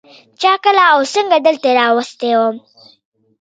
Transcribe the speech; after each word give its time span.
چا 0.41 0.51
کله 0.63 0.83
او 0.93 0.99
څنگه 1.13 1.37
دلته 1.47 1.67
راوستى 1.79 2.31
وم. 2.39 2.55